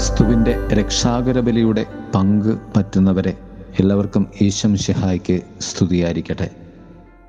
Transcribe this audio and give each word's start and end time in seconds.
ക്രിസ്തുവിന്റെ 0.00 0.68
രക്ഷാകരബലിയുടെ 0.72 1.86
പങ്ക് 2.14 2.58
പറ്റുന്നവരെ 2.76 3.38
എല്ലാവർക്കും 3.80 4.26
ഈശം 4.42 4.76
ഷിഹായ്ക്ക് 4.76 5.40
സ്തുതിയായിരിക്കട്ടെ. 5.60 6.50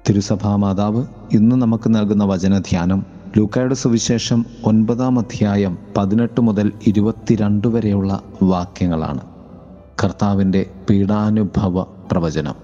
തിരുസഭാ 0.10 0.56
മാതാവ് 0.56 1.06
ഇന്ന് 1.34 1.56
നമുക്ക് 1.56 1.96
നൽകുന്ന 1.96 2.24
വചനധ്യാനം 2.24 3.06
ലൂക്കായുടെ 3.38 3.74
സുവിശേഷം 3.74 4.46
ഒൻപതാം 4.66 5.20
അധ്യായം 5.20 5.78
പതിനെട്ട് 5.98 6.42
മുതൽ 6.42 6.72
ഇരുപത്തിരണ്ട് 6.88 7.68
വരെയുള്ള 7.68 8.24
വാക്യങ്ങളാണ്. 8.44 9.22
കർത്താവിന്റെ 10.04 10.66
പീഡാനുഭവ 10.90 11.82
പ്രവചനം. 11.82 12.56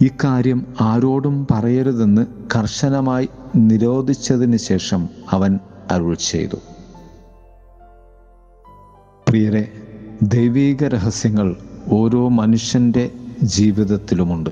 ഇക്കാര്യം 0.00 0.66
ആരോടും 0.80 1.46
പറയരുതെന്ന് 1.50 2.26
കർശനമായി 2.56 3.28
നിരോധിച്ചതിന് 3.56 4.56
ശേഷം 4.56 5.08
അവൻ 5.30 5.58
അരുൾ 5.90 6.14
ചെയ്തു. 6.14 6.56
പ്രിയരെ 9.32 9.72
ദൈവീക 10.22 10.84
രഹസ്യങ്ങൾ 10.84 11.56
ഓരോ 11.88 12.28
മനുഷ്യന്റെ 12.28 13.10
ജീവിതത്തിലുമുണ്ട്. 13.42 14.50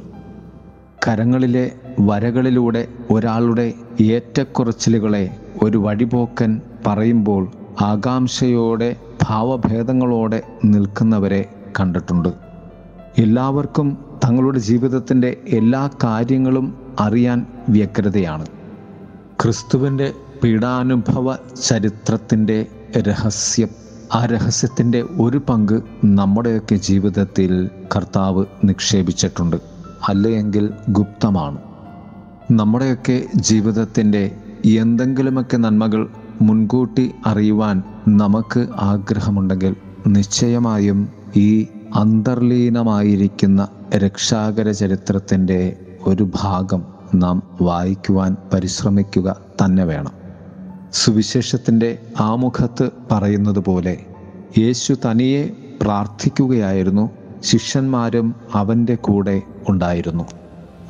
കരങ്ങളിലെ 1.09 1.73
വരകളിലൂടെ 2.01 2.89
ഒരാളുടെ 3.11 3.73
ഏറ്റക്കുറച്ചിലുകളെ 4.01 5.37
ഒരു 5.63 5.79
വഴിപോക്കൻ 5.79 6.61
പറയുമ്പോൾ 6.87 7.51
ആകാംക്ഷയോടെ 7.81 8.97
ഭാവഭേദങ്ങളോടെ 9.23 10.43
നിൽക്കുന്നവരെ 10.65 11.49
കണ്ടിട്ടുണ്ട്. 11.81 12.29
എല്ലാവർക്കും 13.19 13.99
തങ്ങളുടെ 14.25 14.59
ജീവിതത്തിന്റെ 14.59 15.37
എല്ലാ 15.49 15.91
കാര്യങ്ങളും 16.05 16.79
അറിയാൻ 17.01 17.47
വ്യഗ്രതയാണ്. 17.69 18.47
ക്രിസ്തുവിന്റെ 19.43 20.13
പീഡാനുഭവ 20.45 21.37
ചരിത്രത്തിന്റെ 21.69 22.67
രഹസ്യം 22.99 23.90
ആ 24.15 24.25
രഹസ്യത്തിന്റെ 24.25 25.05
ഒരു 25.21 25.39
പങ്ക് 25.49 25.83
നമ്മുടെയൊക്കെ 26.05 26.75
ജീവിതത്തിൽ 26.75 27.69
കർത്താവ് 27.97 28.45
നിക്ഷേപിച്ചിട്ടുണ്ട്. 28.65 29.57
അല്ലെങ്കിൽ 30.09 30.65
ഗുപ്തമാണ്. 30.89 31.59
നമ്മുടെയൊക്കെ 32.51 33.27
ജീവിതത്തിന്റെ 33.37 34.23
എന്തെങ്കിലുമൊക്കെ 34.65 35.57
നന്മകൾ 35.57 36.09
മുൻകൂട്ടി 36.43 37.15
അറിയുവാൻ 37.27 37.83
നമുക്ക് 38.09 38.69
ആഗ്രഹമുണ്ടെങ്കിൽ 38.83 39.77
നിശ്ചയമായും 40.07 41.09
ഈ 41.37 41.67
അന്തർലീനമായിരിക്കുന്ന 41.95 43.69
രക്ഷാകര 43.97 44.71
ചരിത്രത്തിന്റെ 44.71 45.77
ഒരു 46.07 46.31
ഭാഗം 46.35 46.83
നാം 47.15 47.43
വായിക്കുവാൻ 47.61 48.37
പരിശ്രമിക്കുക 48.53 49.41
തന്നെ 49.63 49.85
വേണം. 49.85 50.20
സുവിശേഷത്തിന്റെ 50.93 51.99
ആമുഖത്ത് 52.21 52.91
പറയുന്നത് 53.13 53.59
പോലെ 53.59 53.99
യേശു 54.59 54.95
തനിയെ 55.07 55.51
പ്രാർത്ഥിക്കുകയായിരുന്നു 55.83 57.11
ശിഷ്യന്മാരും 57.43 58.35
അവന്റെ 58.55 58.95
കൂടെ 58.95 59.43
ഉണ്ടായിരുന്നു. 59.69 60.25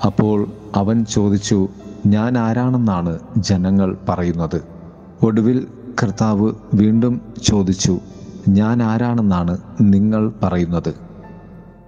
അപ്പോൾ 0.06 0.48
അവൻ 0.74 1.04
ചോദിച്ചു 1.04 1.68
ഞാൻ 2.06 2.38
ആരാണെന്നാണ് 2.38 3.18
ജനങ്ങൾ 3.38 3.96
പറയുന്നത്? 4.08 4.62
ഒടുവിൽ 5.22 5.66
കർത്താവ് 6.02 6.52
വീണ്ടും 6.74 7.20
ചോദിച്ചു 7.44 7.98
ഞാൻ 8.48 8.82
ആരാണെന്നാണ് 8.82 9.58
നിങ്ങൾ 9.80 10.32
പറയുന്നത്? 10.42 10.94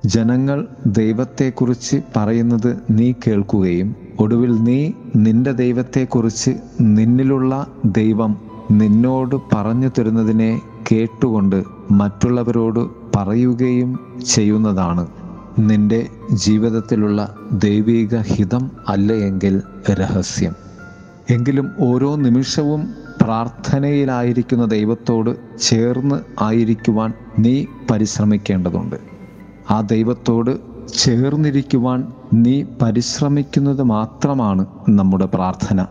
ജനങ്ങൾ 0.06 0.66
ദൈവത്തെക്കുറിച്ച് 0.86 2.02
പറയുന്നത് 2.16 2.76
നീ 2.90 3.12
കേൾക്കുകയും 3.12 3.96
ഒടുവിൽ 4.20 4.62
നീ 4.62 4.92
നിന്റെ 5.16 5.52
ദൈവത്തെക്കുറിച്ച് 5.52 6.50
നിന്നിലുള്ള 6.80 7.66
ദൈവം 7.84 8.36
നിന്നോട് 8.70 9.36
പറഞ്ഞു 9.54 9.90
തരുന്നതിനെ 9.98 10.60
കേട്ടുകൊണ്ട് 10.92 11.62
മറ്റുള്ളവരോട് 11.90 12.88
പറയുകയും 13.16 14.00
ചെയ്യുന്നതാണ്. 14.26 15.06
നിന്റെ 15.58 16.06
ജീവിതത്തിലുള്ള 16.32 17.34
ദൈവിക 17.52 18.16
ഹിതം 18.16 18.70
അല്ലയെങ്കിൽ 18.88 19.62
രഹസ്യം. 19.90 20.54
എങ്കിലും 21.30 21.70
ഓരോ 21.78 22.16
നിമിഷവും 22.16 22.88
പ്രാർത്ഥനയിലായിരിക്കുന്ന 23.22 24.64
ദൈവത്തോട് 24.64 25.58
ചേർന്ന് 25.60 26.42
ആയിരിക്കുവാൻ 26.42 27.12
നീ 27.38 27.64
പരിശ്രമിക്കേണ്ടതുണ്ട്. 27.90 28.96
ആ 29.70 29.80
ദൈവത്തോട് 29.80 30.71
ചേർന്നിരിക്കുവാൻ 30.88 32.12
നീ 32.32 32.64
പരിശ്രമിക്കുന്നത് 32.82 33.82
മാത്രമാണ് 33.82 34.66
നമ്മുടെ 34.88 35.26
പ്രാർത്ഥന. 35.26 35.86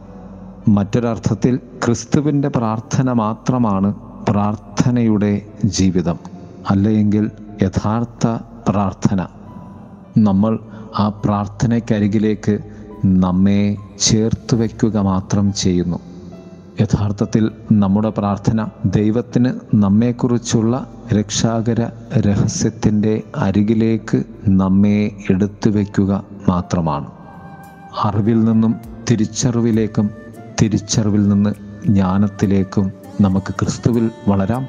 മറ്റൊരർത്ഥത്തിൽ 0.68 1.60
ക്രിസ്തുവിന്റെ 1.86 2.48
പ്രാർത്ഥന 2.48 3.14
മാത്രമാണ് 3.14 3.96
പ്രാർത്ഥനയുടെ 4.30 5.42
ജീവിതം 5.66 6.20
അല്ലെങ്കിൽ 6.70 7.32
യഥാർത്ഥ 7.62 8.28
പ്രാർത്ഥന. 8.70 9.28
നമ്മൾ 10.18 10.60
ആ 11.00 11.10
പ്രാർത്ഥനയ്ക്കരികിലേക്ക് 11.10 12.60
നമ്മെ 13.06 13.76
ചേർത്ത് 14.00 14.56
വയ്ക്കുക 14.56 14.98
മാത്രം 14.98 15.54
ചെയ്യുന്നു. 15.54 16.00
യഥാർത്ഥത്തിൽ 16.80 17.52
നമ്മുടെ 17.72 18.10
പ്രാർത്ഥന 18.10 18.68
ദൈവത്തിന് 18.86 19.54
നമ്മെക്കുറിച്ചുള്ള 19.74 20.94
രക്ഷാകര 21.14 21.90
രഹസ്യത്തിന്റെ 22.18 23.24
അരികിലേക്ക് 23.36 24.24
നമ്മെ 24.48 25.12
എടുത്തു 25.30 25.70
വയ്ക്കുക 25.70 26.24
മാത്രമാണ്. 26.50 27.08
അറിവിൽ 28.04 28.44
നിന്നും 28.44 28.76
തിരിച്ചറിവിലേക്കും 29.12 30.10
തിരിച്ചറിവിൽ 30.62 31.28
നിന്ന് 31.28 31.54
ജ്ഞാനത്തിലേക്കും 31.88 32.92
നമുക്ക് 33.22 33.54
ക്രിസ്തുവിൽ 33.54 34.12
വളരാം. 34.28 34.68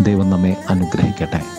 ദൈവം 0.00 0.30
നമ്മെ 0.30 0.56
അനുഗ്രഹിക്കട്ടെ. 0.70 1.57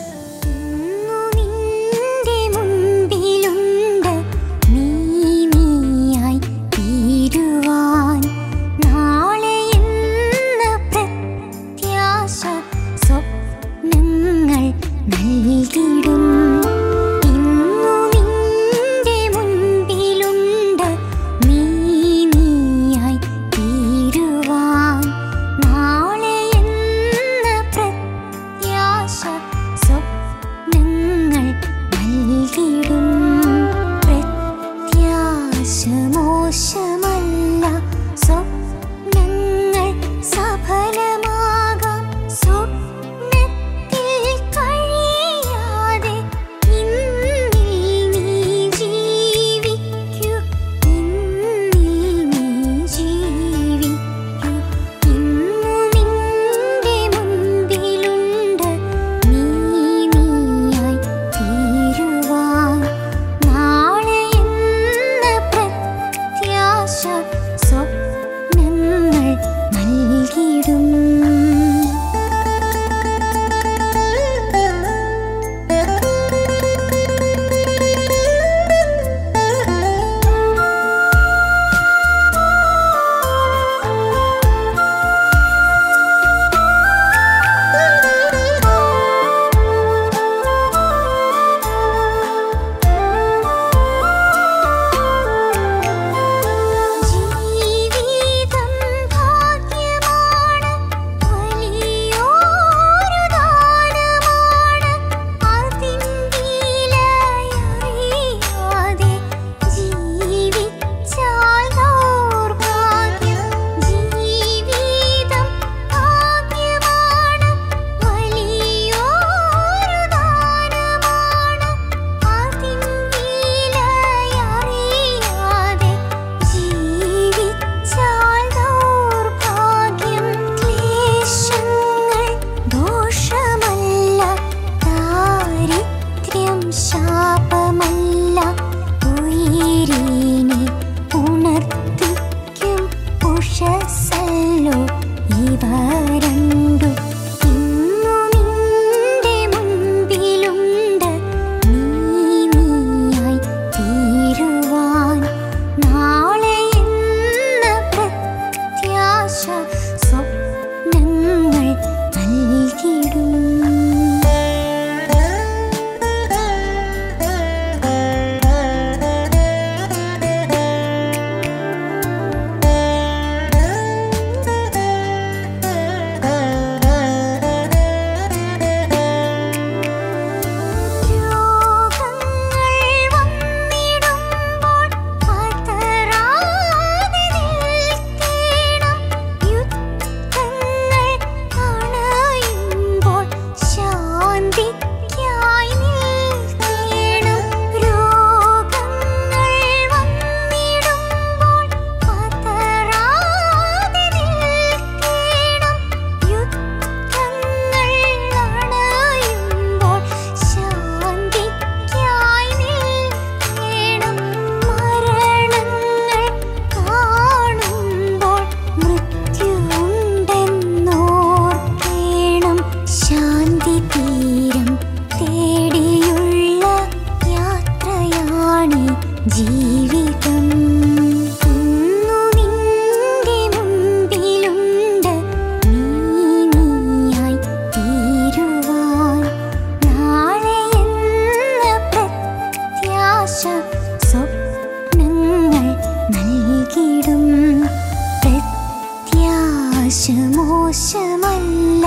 മോശമല്ല 250.92 251.84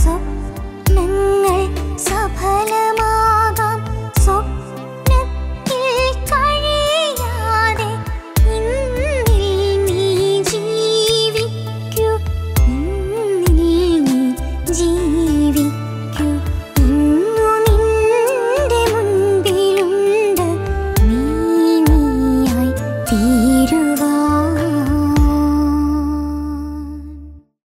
സ്വപ്നങ്ങൾ 0.00 1.60
സഫലമാകാം 1.98 3.33